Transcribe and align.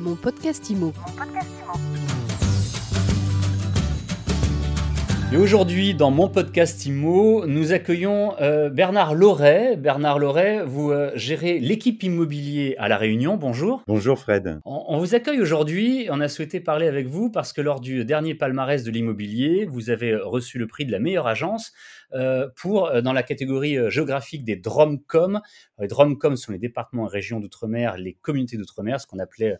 Mon 0.00 0.16
podcast 0.16 0.70
IMO. 0.70 0.94
Et 5.32 5.36
aujourd'hui, 5.36 5.94
dans 5.94 6.10
mon 6.10 6.28
podcast 6.28 6.86
IMO, 6.86 7.44
nous 7.46 7.72
accueillons 7.72 8.34
euh, 8.40 8.70
Bernard 8.70 9.14
Loret. 9.14 9.76
Bernard 9.76 10.18
Loret, 10.18 10.64
vous 10.64 10.90
euh, 10.90 11.12
gérez 11.16 11.60
l'équipe 11.60 12.02
immobilier 12.02 12.74
à 12.78 12.88
La 12.88 12.96
Réunion. 12.96 13.36
Bonjour. 13.36 13.84
Bonjour 13.86 14.18
Fred. 14.18 14.58
On, 14.64 14.86
on 14.88 14.98
vous 14.98 15.14
accueille 15.14 15.40
aujourd'hui. 15.40 16.08
On 16.10 16.20
a 16.20 16.28
souhaité 16.28 16.58
parler 16.60 16.88
avec 16.88 17.06
vous 17.06 17.30
parce 17.30 17.52
que 17.52 17.60
lors 17.60 17.80
du 17.80 18.04
dernier 18.04 18.34
palmarès 18.34 18.82
de 18.82 18.90
l'immobilier, 18.90 19.66
vous 19.66 19.90
avez 19.90 20.16
reçu 20.16 20.58
le 20.58 20.66
prix 20.66 20.86
de 20.86 20.92
la 20.92 20.98
meilleure 20.98 21.26
agence 21.26 21.72
euh, 22.12 22.48
pour 22.56 22.86
euh, 22.86 23.00
dans 23.00 23.12
la 23.12 23.22
catégorie 23.22 23.76
géographique 23.88 24.42
des 24.42 24.56
DROMCOM. 24.56 25.40
Les 25.78 25.86
DROMCOM 25.86 26.36
sont 26.36 26.50
les 26.50 26.58
départements 26.58 27.06
et 27.06 27.12
régions 27.12 27.38
d'outre-mer, 27.38 27.98
les 27.98 28.14
communautés 28.14 28.56
d'outre-mer, 28.56 29.00
ce 29.00 29.06
qu'on 29.06 29.20
appelait 29.20 29.58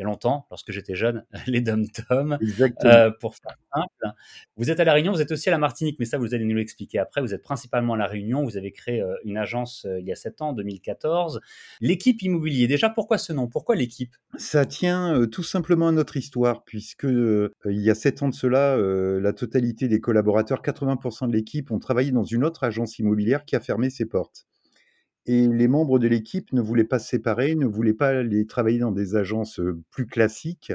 il 0.00 0.04
y 0.04 0.06
a 0.06 0.08
longtemps, 0.08 0.46
lorsque 0.50 0.72
j'étais 0.72 0.94
jeune, 0.94 1.26
les 1.46 1.60
dom-tom, 1.60 2.38
euh, 2.84 3.10
pour 3.20 3.34
faire 3.34 3.56
simple. 3.74 4.16
Vous 4.56 4.70
êtes 4.70 4.80
à 4.80 4.84
La 4.84 4.94
Réunion, 4.94 5.12
vous 5.12 5.20
êtes 5.20 5.30
aussi 5.30 5.50
à 5.50 5.52
la 5.52 5.58
Martinique, 5.58 5.96
mais 5.98 6.06
ça, 6.06 6.16
vous 6.16 6.34
allez 6.34 6.46
nous 6.46 6.56
l'expliquer 6.56 6.98
après. 6.98 7.20
Vous 7.20 7.34
êtes 7.34 7.42
principalement 7.42 7.94
à 7.94 7.96
La 7.98 8.06
Réunion, 8.06 8.42
vous 8.42 8.56
avez 8.56 8.72
créé 8.72 9.02
euh, 9.02 9.14
une 9.24 9.36
agence 9.36 9.84
euh, 9.84 10.00
il 10.00 10.06
y 10.06 10.12
a 10.12 10.16
7 10.16 10.40
ans, 10.40 10.48
en 10.48 10.52
2014. 10.54 11.40
L'équipe 11.82 12.22
immobilier, 12.22 12.66
déjà, 12.66 12.88
pourquoi 12.88 13.18
ce 13.18 13.34
nom? 13.34 13.46
Pourquoi 13.46 13.76
l'équipe? 13.76 14.16
Ça 14.38 14.64
tient 14.64 15.14
euh, 15.14 15.26
tout 15.26 15.42
simplement 15.42 15.88
à 15.88 15.92
notre 15.92 16.16
histoire, 16.16 16.64
puisque 16.64 17.04
euh, 17.04 17.52
il 17.66 17.80
y 17.80 17.90
a 17.90 17.94
7 17.94 18.22
ans 18.22 18.28
de 18.28 18.34
cela, 18.34 18.76
la 18.76 19.32
totalité 19.32 19.88
des 19.88 20.00
collaborateurs, 20.00 20.62
80% 20.62 21.28
de 21.28 21.32
l'équipe, 21.32 21.70
ont 21.70 21.78
travaillé 21.78 22.10
dans 22.10 22.24
une 22.24 22.44
autre 22.44 22.64
agence 22.64 22.98
immobilière 22.98 23.44
qui 23.44 23.54
a 23.54 23.60
fermé 23.60 23.90
ses 23.90 24.06
portes. 24.06 24.46
Et 25.26 25.46
les 25.46 25.68
membres 25.68 25.98
de 25.98 26.08
l'équipe 26.08 26.52
ne 26.52 26.60
voulaient 26.60 26.84
pas 26.84 26.98
se 26.98 27.08
séparer, 27.08 27.54
ne 27.54 27.66
voulaient 27.66 27.94
pas 27.94 28.08
aller 28.08 28.46
travailler 28.46 28.78
dans 28.78 28.92
des 28.92 29.16
agences 29.16 29.60
plus 29.90 30.06
classiques, 30.06 30.72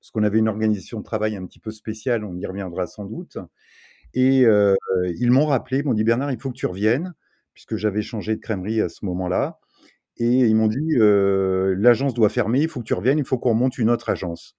parce 0.00 0.10
qu'on 0.10 0.24
avait 0.24 0.38
une 0.38 0.48
organisation 0.48 0.98
de 0.98 1.04
travail 1.04 1.36
un 1.36 1.46
petit 1.46 1.60
peu 1.60 1.70
spéciale, 1.70 2.24
on 2.24 2.36
y 2.36 2.46
reviendra 2.46 2.86
sans 2.86 3.04
doute. 3.04 3.38
Et 4.14 4.40
ils 4.42 5.30
m'ont 5.30 5.46
rappelé, 5.46 5.82
m'ont 5.82 5.94
dit 5.94 6.04
Bernard, 6.04 6.32
il 6.32 6.40
faut 6.40 6.50
que 6.50 6.56
tu 6.56 6.66
reviennes, 6.66 7.14
puisque 7.54 7.76
j'avais 7.76 8.02
changé 8.02 8.34
de 8.34 8.40
crèmerie 8.40 8.80
à 8.80 8.88
ce 8.88 9.04
moment-là. 9.04 9.58
Et 10.16 10.40
ils 10.40 10.56
m'ont 10.56 10.68
dit 10.68 10.96
l'agence 10.98 12.14
doit 12.14 12.28
fermer, 12.28 12.62
il 12.62 12.68
faut 12.68 12.80
que 12.80 12.86
tu 12.86 12.94
reviennes, 12.94 13.18
il 13.18 13.24
faut 13.24 13.38
qu'on 13.38 13.54
monte 13.54 13.78
une 13.78 13.90
autre 13.90 14.08
agence. 14.08 14.56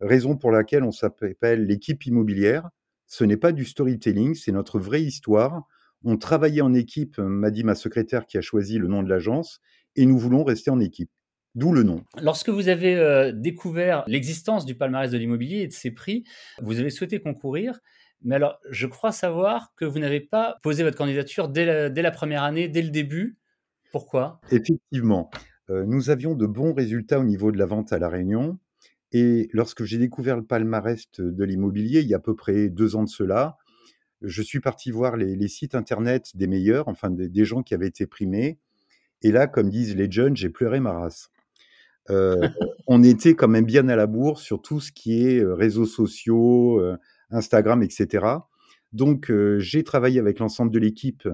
Raison 0.00 0.36
pour 0.36 0.50
laquelle 0.50 0.84
on 0.84 0.92
s'appelle 0.92 1.64
l'équipe 1.64 2.04
immobilière. 2.06 2.68
Ce 3.06 3.24
n'est 3.24 3.36
pas 3.36 3.52
du 3.52 3.64
storytelling, 3.64 4.34
c'est 4.34 4.52
notre 4.52 4.78
vraie 4.78 5.02
histoire 5.02 5.66
on 6.04 6.16
travaillait 6.16 6.62
en 6.62 6.74
équipe, 6.74 7.18
m'a 7.18 7.50
dit 7.50 7.64
ma 7.64 7.74
secrétaire 7.74 8.26
qui 8.26 8.38
a 8.38 8.40
choisi 8.40 8.78
le 8.78 8.88
nom 8.88 9.02
de 9.02 9.08
l'agence, 9.08 9.60
et 9.96 10.06
nous 10.06 10.18
voulons 10.18 10.44
rester 10.44 10.70
en 10.70 10.80
équipe. 10.80 11.10
D'où 11.54 11.72
le 11.72 11.82
nom. 11.82 12.04
Lorsque 12.20 12.50
vous 12.50 12.68
avez 12.68 12.96
euh, 12.96 13.32
découvert 13.32 14.04
l'existence 14.06 14.66
du 14.66 14.74
palmarès 14.74 15.10
de 15.10 15.16
l'immobilier 15.16 15.60
et 15.60 15.66
de 15.66 15.72
ses 15.72 15.90
prix, 15.90 16.24
vous 16.60 16.78
avez 16.78 16.90
souhaité 16.90 17.18
concourir. 17.18 17.80
Mais 18.22 18.34
alors, 18.34 18.58
je 18.70 18.86
crois 18.86 19.10
savoir 19.10 19.72
que 19.74 19.86
vous 19.86 19.98
n'avez 19.98 20.20
pas 20.20 20.58
posé 20.62 20.82
votre 20.82 20.98
candidature 20.98 21.48
dès 21.48 21.64
la, 21.64 21.88
dès 21.88 22.02
la, 22.02 22.10
première 22.10 22.42
année, 22.42 22.68
dès 22.68 22.82
le 22.82 22.90
début. 22.90 23.38
Pourquoi? 23.90 24.38
Effectivement, 24.50 25.30
euh, 25.70 25.86
nous 25.86 26.10
avions 26.10 26.34
de 26.34 26.44
bons 26.44 26.74
résultats 26.74 27.18
au 27.18 27.24
niveau 27.24 27.50
de 27.50 27.58
la 27.58 27.64
vente 27.64 27.90
à 27.90 27.98
La 27.98 28.10
Réunion. 28.10 28.58
Et 29.12 29.48
lorsque 29.52 29.84
j'ai 29.84 29.96
découvert 29.96 30.36
le 30.36 30.44
palmarès 30.44 31.06
de 31.18 31.44
l'immobilier, 31.44 32.00
il 32.00 32.06
y 32.06 32.12
a 32.12 32.18
à 32.18 32.20
peu 32.20 32.36
près 32.36 32.68
deux 32.68 32.96
ans 32.96 33.04
de 33.04 33.08
cela, 33.08 33.56
je 34.22 34.42
suis 34.42 34.60
parti 34.60 34.90
voir 34.90 35.16
les, 35.16 35.36
les, 35.36 35.48
sites 35.48 35.74
internet 35.74 36.32
des 36.34 36.46
meilleurs, 36.46 36.88
enfin 36.88 37.10
des, 37.10 37.28
des, 37.28 37.44
gens 37.44 37.62
qui 37.62 37.74
avaient 37.74 37.88
été 37.88 38.06
primés. 38.06 38.58
Et 39.22 39.32
là, 39.32 39.46
comme 39.46 39.70
disent 39.70 39.96
les 39.96 40.10
jeunes, 40.10 40.36
j'ai 40.36 40.48
pleuré 40.48 40.80
ma 40.80 40.92
race. 40.92 41.30
Euh, 42.10 42.36
on 42.86 43.02
était 43.02 43.34
quand 43.34 43.48
même 43.48 43.64
bien 43.64 43.88
à 43.88 43.96
la 43.96 44.06
bourre 44.06 44.38
sur 44.38 44.62
tout 44.62 44.80
ce 44.80 44.92
qui 44.92 45.26
est 45.26 45.44
réseaux 45.44 45.86
sociaux, 45.86 46.80
euh, 46.80 46.96
Instagram, 47.30 47.82
etc. 47.82 48.26
Donc, 48.92 49.30
euh, 49.30 49.58
j'ai 49.58 49.84
travaillé 49.84 50.20
avec 50.20 50.38
l'ensemble 50.38 50.72
de 50.72 50.78
l'équipe, 50.78 51.28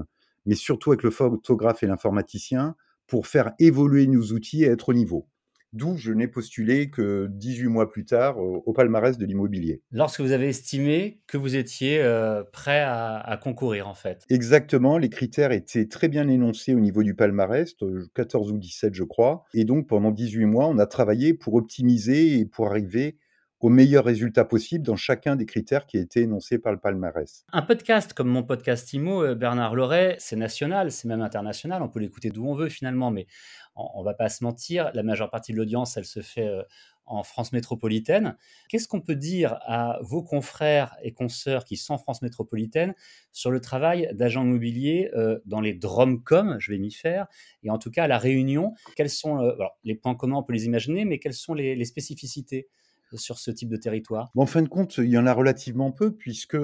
mais 0.46 0.54
surtout 0.54 0.90
avec 0.90 1.02
le 1.02 1.10
photographe 1.10 1.82
et 1.82 1.86
l'informaticien, 1.86 2.74
pour 3.06 3.26
faire 3.26 3.52
évoluer 3.58 4.06
nos 4.06 4.32
outils 4.32 4.64
et 4.64 4.68
être 4.68 4.88
au 4.88 4.94
niveau 4.94 5.28
d'où 5.72 5.96
je 5.96 6.12
n'ai 6.12 6.28
postulé 6.28 6.90
que 6.90 7.28
18 7.30 7.68
mois 7.68 7.90
plus 7.90 8.04
tard 8.04 8.38
au, 8.38 8.72
palmarès 8.72 9.18
de 9.18 9.26
l'immobilier. 9.26 9.82
Lorsque 9.90 10.20
vous 10.20 10.32
avez 10.32 10.48
estimé 10.48 11.20
que 11.26 11.36
vous 11.36 11.56
étiez 11.56 12.00
euh, 12.00 12.42
prêt 12.52 12.80
à, 12.80 13.18
à, 13.18 13.36
concourir, 13.36 13.86
en 13.86 13.94
fait. 13.94 14.24
Exactement, 14.30 14.98
les 14.98 15.10
critères 15.10 15.52
étaient 15.52 15.86
très 15.86 16.08
bien 16.08 16.28
énoncés 16.28 16.74
au 16.74 16.80
niveau 16.80 17.02
du 17.02 17.14
palmarès, 17.14 17.74
14 18.14 18.52
ou 18.52 18.58
17 18.58 18.94
je 18.94 19.04
crois, 19.04 19.44
et 19.54 19.64
donc 19.64 19.88
pendant 19.88 20.10
18 20.10 20.46
mois, 20.46 20.68
on 20.68 20.78
a 20.78 20.86
travaillé 20.86 21.34
pour 21.34 21.54
optimiser 21.54 22.38
et 22.38 22.46
pour 22.46 22.66
arriver 22.66 23.18
au 23.62 23.68
meilleur 23.68 24.04
résultat 24.04 24.44
possible 24.44 24.84
dans 24.84 24.96
chacun 24.96 25.36
des 25.36 25.46
critères 25.46 25.86
qui 25.86 25.96
étaient 25.96 26.22
énoncés 26.22 26.58
par 26.58 26.72
le 26.72 26.80
palmarès. 26.80 27.46
Un 27.52 27.62
podcast 27.62 28.12
comme 28.12 28.28
mon 28.28 28.42
podcast 28.42 28.92
IMO, 28.92 29.22
euh, 29.22 29.34
Bernard 29.36 29.76
Loret, 29.76 30.16
c'est 30.18 30.36
national, 30.36 30.90
c'est 30.90 31.06
même 31.06 31.22
international, 31.22 31.80
on 31.80 31.88
peut 31.88 32.00
l'écouter 32.00 32.30
d'où 32.30 32.44
on 32.44 32.54
veut 32.54 32.68
finalement, 32.68 33.12
mais 33.12 33.28
on, 33.76 34.00
ne 34.00 34.04
va 34.04 34.14
pas 34.14 34.28
se 34.28 34.42
mentir, 34.42 34.90
la 34.94 35.04
majeure 35.04 35.30
partie 35.30 35.52
de 35.52 35.58
l'audience, 35.58 35.96
elle 35.96 36.04
se 36.04 36.22
fait 36.22 36.48
euh, 36.48 36.62
en 37.06 37.22
France 37.22 37.52
métropolitaine. 37.52 38.36
Qu'est-ce 38.68 38.88
qu'on 38.88 39.00
peut 39.00 39.14
dire 39.14 39.58
à 39.62 39.98
vos 40.02 40.24
confrères 40.24 40.96
et 41.02 41.12
consoeurs 41.12 41.64
qui 41.64 41.76
sont 41.76 41.94
en 41.94 41.98
France 41.98 42.20
métropolitaine 42.20 42.94
sur 43.30 43.52
le 43.52 43.60
travail 43.60 44.08
d'agent 44.12 44.42
immobilier 44.42 45.08
euh, 45.14 45.38
dans 45.46 45.60
les 45.60 45.72
DROMCOM, 45.72 46.56
je 46.58 46.72
vais 46.72 46.78
m'y 46.78 46.92
faire, 46.92 47.28
et 47.62 47.70
en 47.70 47.78
tout 47.78 47.92
cas 47.92 48.04
à 48.04 48.08
La 48.08 48.18
Réunion? 48.18 48.74
Quels 48.96 49.10
sont 49.10 49.54
les 49.84 49.94
points 49.94 50.16
communs, 50.16 50.38
on 50.38 50.42
peut 50.42 50.52
les 50.52 50.64
imaginer, 50.64 51.04
mais 51.04 51.20
quelles 51.20 51.32
sont 51.32 51.54
les 51.54 51.84
spécificités? 51.84 52.68
Sur 53.16 53.38
ce 53.38 53.50
type 53.50 53.68
de 53.68 53.76
territoire 53.76 54.30
En 54.36 54.46
fin 54.46 54.62
de 54.62 54.68
compte, 54.68 54.98
il 54.98 55.10
y 55.10 55.18
en 55.18 55.26
a 55.26 55.32
relativement 55.32 55.92
peu 55.92 56.12
puisque 56.12 56.56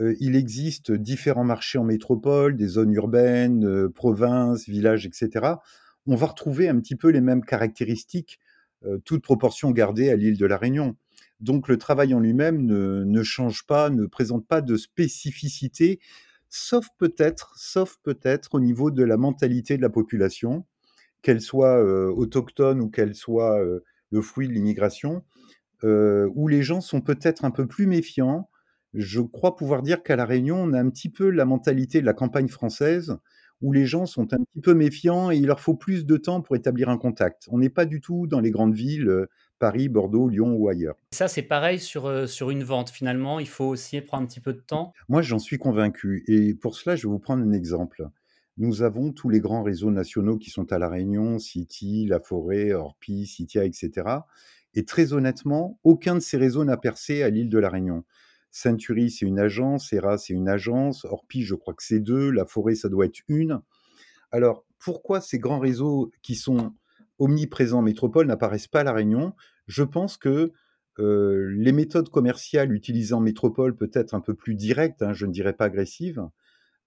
euh, 0.00 0.14
il 0.20 0.34
existe 0.36 0.92
différents 0.92 1.44
marchés 1.44 1.78
en 1.78 1.84
métropole, 1.84 2.56
des 2.56 2.66
zones 2.66 2.92
urbaines, 2.92 3.64
euh, 3.64 3.88
provinces, 3.88 4.68
villages, 4.68 5.06
etc. 5.06 5.54
On 6.06 6.16
va 6.16 6.26
retrouver 6.26 6.68
un 6.68 6.78
petit 6.80 6.96
peu 6.96 7.10
les 7.10 7.20
mêmes 7.20 7.44
caractéristiques, 7.44 8.40
euh, 8.84 8.98
toute 9.04 9.22
proportion 9.22 9.70
gardée 9.70 10.10
à 10.10 10.16
l'île 10.16 10.36
de 10.36 10.46
la 10.46 10.56
Réunion. 10.56 10.96
Donc 11.40 11.68
le 11.68 11.78
travail 11.78 12.12
en 12.14 12.20
lui-même 12.20 12.64
ne, 12.64 13.04
ne, 13.04 13.22
change 13.22 13.66
pas, 13.66 13.90
ne 13.90 14.06
présente 14.06 14.46
pas 14.46 14.60
de 14.60 14.76
spécificité, 14.76 16.00
sauf 16.48 16.88
peut-être, 16.98 17.54
sauf 17.56 17.98
peut-être 18.02 18.54
au 18.54 18.60
niveau 18.60 18.90
de 18.90 19.04
la 19.04 19.16
mentalité 19.16 19.76
de 19.76 19.82
la 19.82 19.90
population, 19.90 20.66
qu'elle 21.22 21.40
soit 21.40 21.82
autochtone 22.12 22.82
ou 22.82 22.90
qu'elle 22.90 23.14
soit 23.14 23.58
le 24.10 24.22
fruit 24.22 24.46
de 24.46 24.52
l'immigration 24.52 25.24
euh, 25.84 26.28
où 26.34 26.48
les 26.48 26.62
gens 26.62 26.80
sont 26.80 27.00
peut-être 27.00 27.44
un 27.44 27.50
peu 27.50 27.66
plus 27.66 27.86
méfiants. 27.86 28.48
Je 28.94 29.20
crois 29.20 29.56
pouvoir 29.56 29.82
dire 29.82 30.02
qu'à 30.02 30.16
La 30.16 30.24
Réunion, 30.24 30.56
on 30.56 30.72
a 30.72 30.80
un 30.80 30.88
petit 30.88 31.10
peu 31.10 31.30
la 31.30 31.44
mentalité 31.44 32.00
de 32.00 32.06
la 32.06 32.14
campagne 32.14 32.48
française, 32.48 33.18
où 33.60 33.72
les 33.72 33.86
gens 33.86 34.06
sont 34.06 34.32
un 34.32 34.44
petit 34.44 34.60
peu 34.60 34.74
méfiants 34.74 35.30
et 35.30 35.36
il 35.36 35.46
leur 35.46 35.60
faut 35.60 35.74
plus 35.74 36.06
de 36.06 36.16
temps 36.16 36.40
pour 36.40 36.56
établir 36.56 36.88
un 36.88 36.98
contact. 36.98 37.48
On 37.50 37.58
n'est 37.58 37.70
pas 37.70 37.86
du 37.86 38.00
tout 38.00 38.26
dans 38.26 38.40
les 38.40 38.50
grandes 38.50 38.74
villes, 38.74 39.08
euh, 39.08 39.26
Paris, 39.58 39.88
Bordeaux, 39.88 40.28
Lyon 40.28 40.54
ou 40.54 40.68
ailleurs. 40.68 40.96
Ça, 41.12 41.28
c'est 41.28 41.42
pareil 41.42 41.78
sur, 41.78 42.06
euh, 42.06 42.26
sur 42.26 42.50
une 42.50 42.64
vente. 42.64 42.90
Finalement, 42.90 43.40
il 43.40 43.48
faut 43.48 43.64
aussi 43.64 44.00
prendre 44.00 44.24
un 44.24 44.26
petit 44.26 44.40
peu 44.40 44.52
de 44.52 44.60
temps. 44.60 44.92
Moi, 45.08 45.22
j'en 45.22 45.38
suis 45.38 45.58
convaincu. 45.58 46.24
Et 46.26 46.54
pour 46.54 46.76
cela, 46.76 46.96
je 46.96 47.06
vais 47.06 47.12
vous 47.12 47.18
prendre 47.18 47.42
un 47.44 47.52
exemple. 47.52 48.06
Nous 48.56 48.82
avons 48.82 49.12
tous 49.12 49.30
les 49.30 49.40
grands 49.40 49.62
réseaux 49.62 49.90
nationaux 49.90 50.38
qui 50.38 50.50
sont 50.50 50.72
à 50.72 50.78
La 50.78 50.88
Réunion, 50.88 51.38
City, 51.38 52.06
La 52.06 52.20
Forêt, 52.20 52.72
Orpi, 52.72 53.26
Citia, 53.26 53.64
etc. 53.64 53.90
Et 54.74 54.84
très 54.84 55.12
honnêtement, 55.12 55.78
aucun 55.84 56.14
de 56.14 56.20
ces 56.20 56.36
réseaux 56.36 56.64
n'a 56.64 56.76
percé 56.76 57.22
à 57.22 57.30
l'île 57.30 57.48
de 57.48 57.58
la 57.58 57.68
Réunion. 57.68 58.04
Century, 58.50 59.10
c'est 59.10 59.26
une 59.26 59.38
agence, 59.38 59.88
Serra, 59.88 60.18
c'est 60.18 60.32
une 60.32 60.48
agence, 60.48 61.04
Orpi, 61.04 61.42
je 61.42 61.54
crois 61.54 61.74
que 61.74 61.82
c'est 61.82 62.00
deux, 62.00 62.30
La 62.30 62.44
Forêt, 62.44 62.74
ça 62.74 62.88
doit 62.88 63.06
être 63.06 63.20
une. 63.28 63.60
Alors, 64.30 64.64
pourquoi 64.78 65.20
ces 65.20 65.38
grands 65.38 65.58
réseaux 65.58 66.10
qui 66.22 66.34
sont 66.34 66.72
omniprésents 67.18 67.78
en 67.78 67.82
métropole 67.82 68.26
n'apparaissent 68.26 68.68
pas 68.68 68.80
à 68.80 68.84
La 68.84 68.92
Réunion? 68.92 69.32
Je 69.66 69.82
pense 69.82 70.16
que 70.16 70.52
euh, 71.00 71.52
les 71.56 71.72
méthodes 71.72 72.08
commerciales 72.08 72.72
utilisées 72.72 73.14
en 73.14 73.20
métropole, 73.20 73.76
peut-être 73.76 74.14
un 74.14 74.20
peu 74.20 74.34
plus 74.34 74.54
directes, 74.54 75.02
hein, 75.02 75.12
je 75.12 75.26
ne 75.26 75.32
dirais 75.32 75.54
pas 75.54 75.64
agressives, 75.64 76.22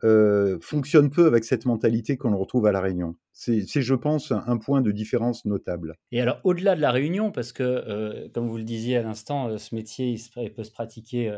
euh, 0.04 0.60
fonctionne 0.62 1.10
peu 1.10 1.26
avec 1.26 1.44
cette 1.44 1.66
mentalité 1.66 2.18
qu'on 2.18 2.36
retrouve 2.38 2.68
à 2.68 2.72
La 2.72 2.82
Réunion. 2.82 3.16
C'est, 3.32 3.66
je 3.66 3.96
pense, 3.96 4.32
un 4.32 4.58
point 4.58 4.82
de 4.82 4.92
différence 4.92 5.46
notable. 5.46 5.96
Et 6.12 6.22
alors, 6.22 6.40
au-delà 6.44 6.76
de 6.76 6.82
La 6.82 6.92
Réunion, 6.92 7.32
parce 7.32 7.52
que, 7.52 7.64
euh, 7.64 8.30
comme 8.34 8.48
vous 8.48 8.58
le 8.58 8.64
disiez 8.64 8.98
à 8.98 9.02
l'instant, 9.02 9.50
euh, 9.50 9.58
ce 9.58 9.74
métier, 9.74 10.16
peut 10.56 10.64
se 10.64 10.72
pratiquer 10.72 11.36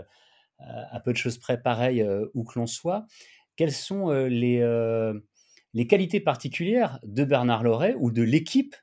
à 0.59 0.99
peu 0.99 1.13
de 1.13 1.17
choses 1.17 1.37
près 1.37 1.61
pareil 1.61 2.05
où 2.33 2.43
que 2.43 2.59
l'on 2.59 2.67
soit, 2.67 3.05
quelles 3.55 3.71
sont 3.71 4.11
les, 4.11 4.61
les 5.73 5.87
qualités 5.87 6.19
particulières 6.19 6.99
de 7.03 7.23
Bernard 7.23 7.63
Loret 7.63 7.95
ou 7.97 8.11
de 8.11 8.23
l'équipe 8.23 8.75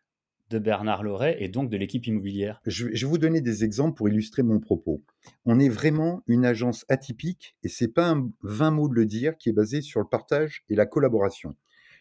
de 0.50 0.58
Bernard 0.58 1.02
Loret 1.02 1.36
et 1.40 1.48
donc 1.48 1.70
de 1.70 1.76
l'équipe 1.76 2.06
immobilière 2.06 2.60
je, 2.66 2.86
vais 2.86 3.06
vous 3.06 3.18
donner 3.18 3.40
des 3.40 3.64
exemples 3.64 3.96
pour 3.96 4.08
illustrer 4.08 4.42
mon 4.42 4.60
propos. 4.60 5.02
On 5.44 5.58
est 5.58 5.68
vraiment 5.68 6.22
une 6.26 6.44
agence 6.44 6.84
atypique 6.88 7.56
et 7.62 7.68
c'est 7.68 7.88
pas 7.88 8.10
un 8.10 8.30
vain 8.42 8.70
mot 8.70 8.88
de 8.88 8.94
le 8.94 9.06
dire 9.06 9.36
qui 9.36 9.48
est 9.48 9.52
basé 9.52 9.80
sur 9.80 10.00
le 10.00 10.06
partage 10.06 10.64
et 10.68 10.76
la 10.76 10.86
collaboration. 10.86 11.56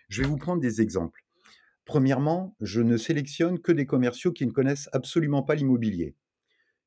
Je 0.10 0.22
vais 0.22 0.28
vous 0.28 0.38
prendre 0.38 0.62
des 0.62 0.82
exemples. 0.82 1.24
Premièrement, 1.86 2.56
je 2.62 2.82
ne 2.82 2.98
sélectionne 2.98 3.60
que 3.60 3.72
des 3.72 3.86
commerciaux 3.86 4.32
qui 4.32 4.46
ne 4.46 4.52
connaissent 4.52 4.90
absolument 4.92 5.44
pas 5.44 5.56
l'immobilier. 5.56 6.16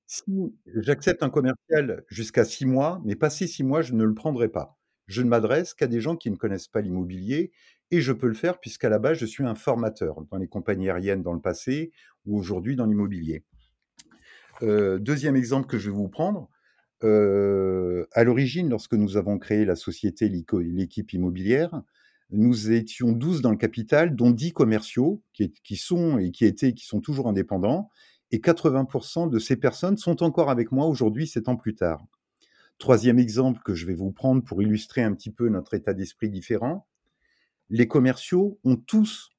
Si 0.07 0.25
j'accepte 0.75 1.23
un 1.23 1.31
commercial 1.31 2.05
jusqu'à 2.09 2.45
6 2.45 2.67
mois, 2.67 3.01
mais 3.05 3.15
passé 3.15 3.47
6 3.47 3.63
mois, 3.63 3.83
je 3.83 3.93
ne 3.93 4.05
le 4.05 4.15
prendrai 4.15 4.49
pas. 4.49 4.79
Je 5.07 5.23
ne 5.23 5.29
m'adresse 5.29 5.75
qu'à 5.75 5.87
des 5.87 6.01
gens 6.01 6.17
qui 6.17 6.31
ne 6.31 6.37
connaissent 6.37 6.69
pas 6.69 6.81
l'immobilier 6.81 7.53
et 7.91 8.01
je 8.01 8.13
peux 8.13 8.29
le 8.29 8.35
faire 8.35 8.61
puisqu'à 8.61 8.89
la 8.89 8.99
base, 8.99 9.19
je 9.19 9.27
suis 9.27 9.45
un 9.45 9.55
formateur 9.55 10.23
dans 10.31 10.37
les 10.37 10.49
compagnies 10.49 10.91
aériennes 10.91 11.23
dans 11.23 11.33
le 11.33 11.41
passé 11.41 11.93
ou 12.27 12.39
aujourd'hui 12.39 12.77
dans 12.77 12.87
l'immobilier. 12.87 13.45
Euh, 14.63 14.99
deuxième 14.99 15.37
exemple 15.37 15.67
que 15.67 15.79
je 15.79 15.91
vais 15.91 15.97
vous 15.97 16.09
prendre, 16.09 16.49
euh, 17.05 18.07
à 18.13 18.25
l'origine, 18.25 18.69
lorsque 18.69 18.95
nous 18.95 19.17
avons 19.17 19.39
créé 19.39 19.65
la 19.65 19.77
société, 19.77 20.29
l'équipe 20.29 21.13
immobilière, 21.13 21.83
nous 22.31 22.73
étions 22.73 23.13
12 23.13 23.41
dans 23.41 23.51
le 23.51 23.57
capital, 23.57 24.15
dont 24.15 24.31
10 24.31 24.53
commerciaux 24.53 25.23
qui, 25.33 25.77
sont 25.77 26.19
et 26.19 26.31
qui 26.31 26.45
étaient, 26.45 26.75
qui 26.75 26.85
sont 26.85 27.01
toujours 27.01 27.29
indépendants, 27.29 27.89
et 28.31 28.39
80% 28.39 29.31
de 29.31 29.39
ces 29.39 29.57
personnes 29.57 29.97
sont 29.97 30.23
encore 30.23 30.51
avec 30.51 30.71
moi 30.71 30.87
aujourd'hui, 30.87 31.27
sept 31.27 31.49
ans 31.49 31.57
plus 31.57 31.75
tard. 31.75 32.05
Troisième 32.79 33.19
exemple 33.19 33.61
que 33.65 33.75
je 33.75 33.87
vais 33.87 33.95
vous 33.95 34.13
prendre 34.13 34.43
pour 34.45 34.61
illustrer 34.61 35.03
un 35.03 35.15
petit 35.15 35.31
peu 35.31 35.49
notre 35.49 35.75
état 35.75 35.95
d'esprit 35.95 36.29
différent, 36.29 36.87
les 37.71 37.89
commerciaux 37.89 38.59
ont 38.65 38.77
tous 38.77 39.31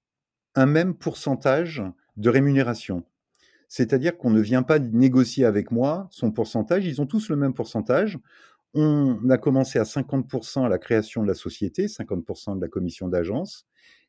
un 0.56 0.66
même 0.66 0.96
pourcentage 0.96 1.84
de 2.18 2.30
rémunération. 2.30 3.04
C'est-à-dire 3.68 4.18
qu'on 4.18 4.32
ne 4.32 4.42
vient 4.42 4.64
pas 4.64 4.80
négocier 4.80 5.46
avec 5.46 5.72
moi 5.72 6.08
son 6.12 6.32
pourcentage, 6.32 6.86
ils 6.86 7.02
ont 7.02 7.06
tous 7.06 7.30
le 7.30 7.36
même 7.36 7.54
pourcentage. 7.54 8.20
On 8.74 9.30
a 9.30 9.38
commencé 9.38 9.80
à 9.80 9.84
50% 9.84 10.66
à 10.66 10.70
la 10.70 10.78
création 10.78 11.24
de 11.24 11.28
la 11.28 11.34
société, 11.34 11.88
50% 11.88 12.56
de 12.56 12.62
la 12.62 12.68
commission 12.68 13.08
d'agence, 13.08 13.68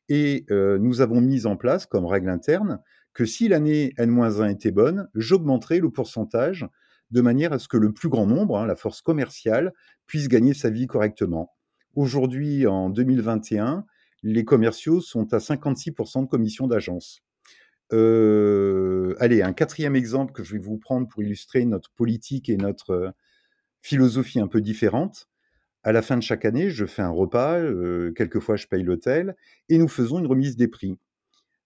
et 0.09 0.45
euh, 0.51 0.77
nous 0.77 1.01
avons 1.01 1.21
mis 1.21 1.45
en 1.45 1.55
place 1.55 1.85
comme 1.85 2.05
règle 2.05 2.29
interne 2.29 2.79
que 3.13 3.25
si 3.25 3.47
l'année 3.47 3.93
N-1 3.97 4.51
était 4.51 4.71
bonne, 4.71 5.07
j'augmenterai 5.15 5.79
le 5.79 5.89
pourcentage 5.89 6.67
de 7.11 7.21
manière 7.21 7.53
à 7.53 7.59
ce 7.59 7.67
que 7.67 7.77
le 7.77 7.91
plus 7.91 8.09
grand 8.09 8.25
nombre, 8.25 8.57
hein, 8.57 8.65
la 8.65 8.75
force 8.75 9.01
commerciale, 9.01 9.73
puisse 10.07 10.27
gagner 10.27 10.53
sa 10.53 10.69
vie 10.69 10.87
correctement. 10.87 11.53
Aujourd'hui, 11.95 12.67
en 12.67 12.89
2021, 12.89 13.85
les 14.23 14.45
commerciaux 14.45 15.01
sont 15.01 15.33
à 15.33 15.37
56% 15.37 16.23
de 16.23 16.27
commission 16.27 16.67
d'agence. 16.67 17.23
Euh, 17.93 19.15
allez, 19.19 19.41
un 19.41 19.53
quatrième 19.53 19.95
exemple 19.95 20.31
que 20.31 20.43
je 20.43 20.53
vais 20.53 20.59
vous 20.59 20.77
prendre 20.77 21.07
pour 21.07 21.23
illustrer 21.23 21.65
notre 21.65 21.91
politique 21.91 22.49
et 22.49 22.57
notre 22.57 22.91
euh, 22.91 23.09
philosophie 23.81 24.39
un 24.39 24.47
peu 24.47 24.61
différente. 24.61 25.27
À 25.83 25.91
la 25.91 26.01
fin 26.01 26.15
de 26.15 26.23
chaque 26.23 26.45
année, 26.45 26.69
je 26.69 26.85
fais 26.85 27.01
un 27.01 27.09
repas, 27.09 27.57
euh, 27.59 28.13
quelquefois 28.13 28.55
je 28.55 28.67
paye 28.67 28.83
l'hôtel, 28.83 29.35
et 29.67 29.77
nous 29.77 29.87
faisons 29.87 30.19
une 30.19 30.27
remise 30.27 30.55
des 30.55 30.67
prix. 30.67 30.97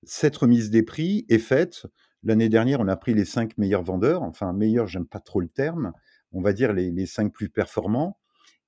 Cette 0.04 0.38
remise 0.38 0.70
des 0.70 0.84
prix 0.84 1.26
est 1.30 1.38
faite. 1.38 1.86
L'année 2.24 2.50
dernière, 2.50 2.80
on 2.80 2.88
a 2.88 2.96
pris 2.96 3.14
les 3.14 3.26
cinq 3.26 3.58
meilleurs 3.58 3.84
vendeurs, 3.84 4.24
enfin 4.24 4.54
meilleurs, 4.54 4.88
j'aime 4.88 5.06
pas 5.06 5.20
trop 5.20 5.42
le 5.42 5.48
terme, 5.48 5.92
on 6.32 6.42
va 6.42 6.54
dire 6.54 6.74
les, 6.74 6.92
les 6.92 7.06
cinq 7.06 7.34
plus 7.34 7.50
performants. 7.50 8.18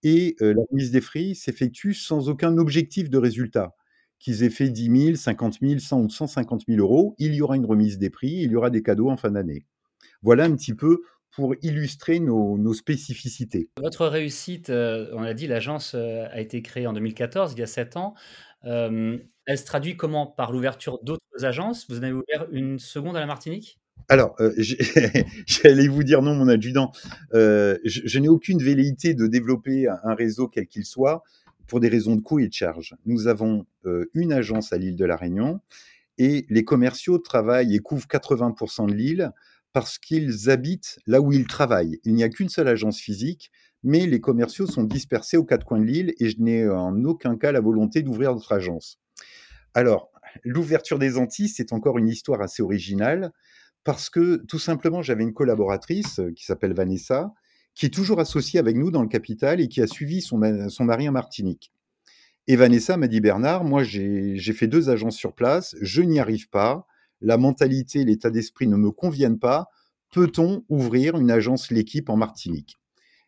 Et 0.04 0.36
la 0.40 0.62
remise 0.70 0.92
des 0.92 1.02
prix 1.02 1.34
s'effectue 1.34 1.94
sans 1.94 2.30
aucun 2.30 2.58
objectif 2.60 3.10
de 3.10 3.18
résultat 3.18 3.77
qu'ils 4.20 4.44
aient 4.44 4.50
fait 4.50 4.70
10 4.70 5.06
000, 5.06 5.16
50 5.16 5.60
000, 5.62 5.80
100 5.80 6.02
ou 6.02 6.10
150 6.10 6.64
000 6.68 6.80
euros, 6.80 7.16
il 7.18 7.34
y 7.34 7.42
aura 7.42 7.56
une 7.56 7.66
remise 7.66 7.98
des 7.98 8.10
prix, 8.10 8.42
il 8.44 8.52
y 8.52 8.56
aura 8.56 8.70
des 8.70 8.82
cadeaux 8.82 9.10
en 9.10 9.18
fin 9.18 9.32
d'année. 9.32 9.66
Voilà 10.22 10.46
un 10.46 10.56
petit 10.56 10.74
peu 10.74 11.02
pour 11.38 11.54
illustrer 11.62 12.20
nos, 12.20 12.74
spécificités. 12.74 13.70
Votre 13.80 14.08
réussite, 14.08 14.72
euh, 14.72 15.12
on 15.14 15.22
l'a 15.22 15.36
dit, 15.36 15.46
l'agence 15.46 15.94
euh, 15.94 16.26
a 16.32 16.40
été 16.40 16.64
créée 16.64 16.88
en 16.88 16.94
2014, 16.94 17.54
il 17.54 17.60
y 17.60 17.64
a 17.64 17.68
7 17.68 17.96
ans. 17.96 18.16
Euh, 18.66 19.20
elle 19.46 19.58
se 19.58 19.66
traduit 19.66 19.96
comment? 19.96 20.26
Par 20.26 20.52
l'ouverture 20.52 20.98
d'autres 21.04 21.22
agences? 21.44 21.86
Vous 21.90 22.00
en 22.00 22.04
avez 22.04 22.14
ouvert 22.14 22.48
une 22.52 22.80
seconde 22.80 23.16
à 23.16 23.20
la 23.20 23.28
Martinique? 23.28 23.80
Alors, 24.10 24.36
j'allais 25.46 25.88
vous 25.88 26.04
dire 26.04 26.24
non, 26.24 26.34
mon 26.34 26.48
adjudant. 26.48 26.92
je, 27.34 28.20
n'ai 28.20 28.30
aucune 28.30 28.64
velléité 28.64 29.14
de 29.14 29.28
développer 29.28 29.88
un 29.88 30.16
réseau 30.16 30.48
quel 30.48 30.66
qu'il 30.66 30.86
soit 30.86 31.24
pour 31.68 31.80
des 31.80 31.90
raisons 31.90 32.16
de 32.16 32.22
coût 32.22 32.40
et 32.40 32.48
de 32.48 32.54
charge. 32.54 32.96
Nous 33.06 33.28
avons 33.28 33.66
euh, 33.86 34.10
une 34.14 34.32
agence 34.32 34.74
à 34.74 34.78
l'île 34.78 34.96
de 34.96 35.06
la 35.06 35.16
Réunion 35.16 35.62
et 36.18 36.46
les 36.50 36.64
commerciaux 36.64 37.18
travaillent 37.20 37.76
et 37.76 37.80
couvrent 37.80 38.08
80% 38.08 38.88
de 38.88 38.94
l'île 38.94 39.32
parce 39.74 39.98
qu'ils 40.00 40.50
habitent 40.50 41.00
là 41.06 41.22
où 41.22 41.32
ils 41.32 41.46
travaillent. 41.46 42.00
Il 42.04 42.16
n'y 42.16 42.24
a 42.24 42.30
qu'une 42.30 42.50
seule 42.50 42.68
agence 42.68 43.00
physique, 43.00 43.52
mais 43.84 44.08
les 44.08 44.20
commerciaux 44.20 44.66
sont 44.66 44.84
dispersés 44.84 45.38
aux 45.38 45.44
quatre 45.44 45.66
coins 45.66 45.80
de 45.80 45.86
l'île 45.86 46.14
et 46.20 46.30
je 46.30 46.40
n'ai 46.40 46.68
en 46.68 47.04
aucun 47.04 47.38
cas 47.38 47.52
la 47.52 47.60
volonté 47.60 48.02
d'ouvrir 48.02 48.34
notre 48.34 48.54
agence. 48.54 49.00
Alors, 49.74 50.10
l'ouverture 50.44 50.98
des 50.98 51.18
Antilles, 51.18 51.50
c'est 51.50 51.74
encore 51.74 51.98
une 51.98 52.08
histoire 52.08 52.42
assez 52.42 52.64
originale 52.64 53.32
parce 53.84 54.10
que 54.10 54.38
tout 54.48 54.60
simplement, 54.60 55.02
j'avais 55.02 55.24
une 55.24 55.34
collaboratrice 55.34 56.20
euh, 56.20 56.32
qui 56.34 56.44
s'appelle 56.44 56.74
Vanessa 56.74 57.32
qui 57.78 57.86
est 57.86 57.94
toujours 57.94 58.20
associé 58.20 58.60
avec 58.60 58.76
nous 58.76 58.90
dans 58.90 59.04
le 59.04 59.08
capital 59.08 59.62
et 59.62 59.68
qui 59.68 59.82
a 59.82 59.88
suivi 59.88 60.22
son, 60.22 60.70
son 60.70 60.84
mari 60.84 61.08
en 61.08 61.12
Martinique. 61.12 61.72
Et 62.48 62.56
Vanessa 62.56 62.98
m'a 62.98 63.08
dit 63.08 63.22
Bernard, 63.22 63.64
moi 63.64 63.84
j'ai 63.84 64.54
fait 64.54 64.68
deux 64.68 64.90
agences 64.90 65.16
sur 65.16 65.36
place, 65.36 65.76
je 65.82 66.02
n'y 66.02 66.20
arrive 66.20 66.50
pas, 66.50 66.88
la 67.22 67.38
mentalité, 67.38 68.04
l'état 68.04 68.32
d'esprit 68.32 68.68
ne 68.68 68.78
me 68.78 68.92
conviennent 68.92 69.40
pas. 69.40 69.68
Peut-on 70.12 70.64
ouvrir 70.70 71.18
une 71.18 71.30
agence 71.30 71.72
l'équipe 71.72 72.10
en 72.10 72.16
Martinique? 72.16 72.78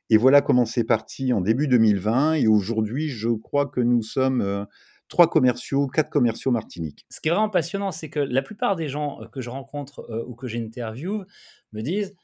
Et 0.10 0.18
voilà 0.18 0.42
comment 0.42 0.66
c'est 0.66 0.84
parti 0.84 1.34
en 1.34 1.42
début 1.42 1.68
2020. 1.68 2.34
Et 2.34 2.48
aujourd'hui, 2.48 3.10
je 3.10 3.30
crois 3.30 3.68
que 3.68 3.80
nous 3.80 4.02
sommes 4.02 4.42
euh, 4.42 4.66
trois 5.08 5.30
commerciaux, 5.30 5.88
quatre 5.88 6.10
commerciaux 6.10 6.52
Martinique. 6.52 7.06
Ce 7.10 7.20
qui 7.20 7.30
est 7.30 7.32
vraiment 7.32 7.50
passionnant, 7.50 7.92
c'est 7.92 8.10
que 8.10 8.20
la 8.20 8.42
plupart 8.42 8.76
des 8.76 8.88
gens 8.88 9.22
euh, 9.22 9.28
que 9.28 9.42
je 9.42 9.50
rencontre 9.50 10.02
euh, 10.10 10.24
ou 10.26 10.34
que 10.34 10.48
j'interviewe 10.48 11.26
me 11.74 11.82
disent 11.82 12.16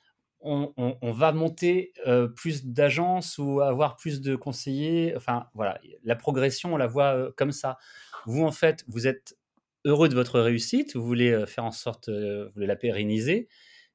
on, 0.45 1.11
va 1.11 1.31
monter 1.31 1.91
euh, 2.05 2.27
plus 2.27 2.65
d'agences 2.65 3.37
ou 3.37 3.61
avoir 3.61 3.95
plus 3.97 4.21
de 4.21 4.35
conseillers. 4.35 5.15
Enfin, 5.15 5.47
voilà, 5.53 5.79
la 6.03 6.15
progression, 6.15 6.73
on 6.73 6.77
la 6.77 6.87
voit 6.87 7.15
euh, 7.15 7.31
comme 7.35 7.51
ça. 7.51 7.77
Vous, 8.25 8.43
en 8.43 8.51
fait, 8.51 8.83
vous 8.87 9.07
êtes 9.07 9.37
heureux 9.85 10.09
de 10.09 10.15
votre 10.15 10.39
réussite, 10.39 10.95
vous 10.95 11.05
voulez 11.05 11.31
euh, 11.31 11.45
faire 11.45 11.65
en 11.65 11.71
sorte, 11.71 12.09
vous 12.09 12.51
voulez 12.53 12.67
la 12.67 12.75
pérenniser, 12.75 13.47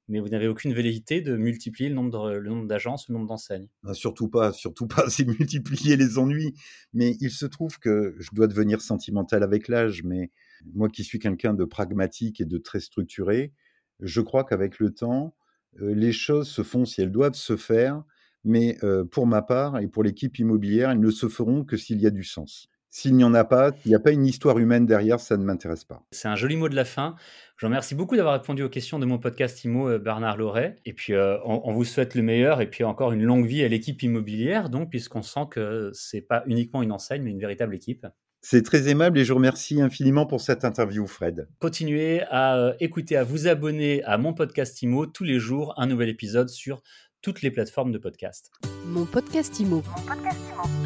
mais 0.08 0.20
vous 0.20 0.28
n'avez 0.28 0.48
aucune 0.48 0.72
velléité 0.72 1.20
de 1.20 1.36
multiplier 1.36 1.88
le 1.88 1.94
nombre, 1.94 2.66
d'agences, 2.66 3.08
le 3.08 3.14
nombre 3.14 3.26
d'enseignes. 3.26 3.68
Ah, 3.84 3.94
surtout 3.94 4.28
pas, 4.28 4.52
surtout 4.52 4.86
pas, 4.86 5.04
c'est 5.08 5.26
multiplier 5.26 5.96
les 5.96 6.18
ennuis. 6.18 6.54
Mais 6.92 7.16
il 7.20 7.30
se 7.30 7.46
trouve 7.46 7.78
que 7.78 8.16
je 8.18 8.30
dois 8.32 8.48
devenir 8.48 8.80
sentimental 8.80 9.42
avec 9.42 9.68
l'âge, 9.68 10.02
mais 10.04 10.30
moi 10.74 10.88
qui 10.88 11.04
suis 11.04 11.18
quelqu'un 11.18 11.54
de 11.54 11.64
pragmatique 11.64 12.40
et 12.40 12.44
de 12.44 12.58
très 12.58 12.80
structuré, 12.80 13.52
je 14.00 14.20
crois 14.20 14.44
qu'avec 14.44 14.78
le 14.78 14.92
temps, 14.92 15.34
les 15.78 16.12
choses 16.12 16.48
se 16.48 16.62
font 16.62 16.84
si 16.84 17.00
elles 17.00 17.12
doivent 17.12 17.34
se 17.34 17.56
faire, 17.56 18.02
mais 18.44 18.78
pour 19.10 19.26
ma 19.26 19.42
part 19.42 19.78
et 19.78 19.88
pour 19.88 20.02
l'équipe 20.02 20.38
immobilière, 20.38 20.90
elles 20.90 21.00
ne 21.00 21.10
se 21.10 21.28
feront 21.28 21.64
que 21.64 21.76
s'il 21.76 22.00
y 22.00 22.06
a 22.06 22.10
du 22.10 22.24
sens. 22.24 22.68
S'il 22.92 23.14
n'y 23.14 23.22
en 23.22 23.34
a 23.34 23.44
pas, 23.44 23.70
s'il 23.72 23.90
n'y 23.90 23.94
a 23.94 24.00
pas 24.00 24.10
une 24.10 24.26
histoire 24.26 24.58
humaine 24.58 24.84
derrière, 24.84 25.20
ça 25.20 25.36
ne 25.36 25.44
m'intéresse 25.44 25.84
pas. 25.84 26.02
C'est 26.10 26.26
un 26.26 26.34
joli 26.34 26.56
mot 26.56 26.68
de 26.68 26.74
la 26.74 26.84
fin. 26.84 27.14
Je 27.56 27.64
vous 27.64 27.68
remercie 27.68 27.94
beaucoup 27.94 28.16
d'avoir 28.16 28.34
répondu 28.34 28.64
aux 28.64 28.68
questions 28.68 28.98
de 28.98 29.06
mon 29.06 29.18
podcast 29.18 29.62
IMO, 29.62 30.00
Bernard 30.00 30.36
Loret. 30.36 30.74
Et 30.84 30.92
puis, 30.92 31.14
on, 31.44 31.72
vous 31.72 31.84
souhaite 31.84 32.16
le 32.16 32.22
meilleur 32.22 32.60
et 32.60 32.68
puis 32.68 32.82
encore 32.82 33.12
une 33.12 33.22
longue 33.22 33.46
vie 33.46 33.62
à 33.62 33.68
l'équipe 33.68 34.02
immobilière, 34.02 34.70
donc, 34.70 34.90
puisqu'on 34.90 35.22
sent 35.22 35.46
que 35.52 35.92
c'est 35.94 36.22
pas 36.22 36.42
uniquement 36.46 36.82
une 36.82 36.90
enseigne, 36.90 37.22
mais 37.22 37.30
une 37.30 37.38
véritable 37.38 37.76
équipe. 37.76 38.06
C'est 38.42 38.62
très 38.62 38.88
aimable 38.88 39.18
et 39.18 39.24
je 39.24 39.32
vous 39.32 39.36
remercie 39.36 39.80
infiniment 39.82 40.24
pour 40.24 40.40
cette 40.40 40.64
interview, 40.64 41.06
Fred. 41.06 41.46
Continuez 41.58 42.22
à 42.30 42.56
euh, 42.56 42.72
écouter, 42.80 43.16
à 43.16 43.24
vous 43.24 43.48
abonner 43.48 44.02
à 44.04 44.16
mon 44.16 44.32
podcast 44.32 44.80
IMO 44.80 45.06
tous 45.06 45.24
les 45.24 45.38
jours, 45.38 45.74
un 45.76 45.86
nouvel 45.86 46.08
épisode 46.08 46.48
sur 46.48 46.82
toutes 47.20 47.42
les 47.42 47.50
plateformes 47.50 47.92
de 47.92 47.98
podcast. 47.98 48.50
Mon 48.86 49.04
podcast 49.04 49.60
IMO. 49.60 49.82
Mon 49.86 50.06
podcast 50.06 50.40
IMO. 50.54 50.79